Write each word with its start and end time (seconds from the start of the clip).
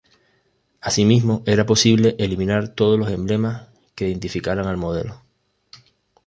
Así 0.81 1.05
mismo, 1.05 1.43
era 1.45 1.67
posible 1.67 2.15
eliminar 2.17 2.69
todos 2.69 2.97
los 2.97 3.11
emblemas 3.11 3.67
que 3.93 4.07
identificaran 4.09 4.65
al 4.65 4.75
modelo. 4.77 5.21